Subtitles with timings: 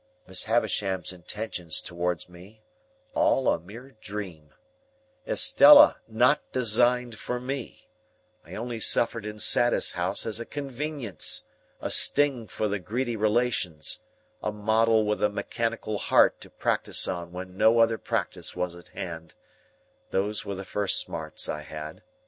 [0.25, 2.63] Miss Havisham's intentions towards me,
[3.13, 4.55] all a mere dream;
[5.27, 7.87] Estella not designed for me;
[8.43, 11.43] I only suffered in Satis House as a convenience,
[11.79, 13.99] a sting for the greedy relations,
[14.41, 18.87] a model with a mechanical heart to practise on when no other practice was at
[18.87, 19.35] hand;
[20.09, 22.01] those were the first smarts I had.